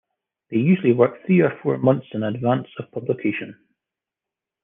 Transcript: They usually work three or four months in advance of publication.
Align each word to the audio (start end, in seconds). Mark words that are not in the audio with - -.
They 0.49 0.57
usually 0.57 0.93
work 0.93 1.23
three 1.27 1.41
or 1.41 1.55
four 1.61 1.77
months 1.77 2.07
in 2.13 2.23
advance 2.23 2.65
of 2.79 2.89
publication. 2.91 3.59